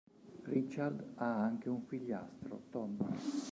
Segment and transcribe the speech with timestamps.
[0.47, 2.97] Richard ha anche un figliastro, Tom.